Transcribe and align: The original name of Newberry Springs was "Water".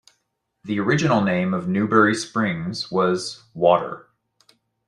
The 0.63 0.79
original 0.79 1.21
name 1.21 1.53
of 1.53 1.67
Newberry 1.67 2.15
Springs 2.15 2.89
was 2.91 3.43
"Water". 3.53 4.09